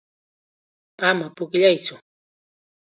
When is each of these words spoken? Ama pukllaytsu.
Ama 1.07 1.27
pukllaytsu. 1.35 1.95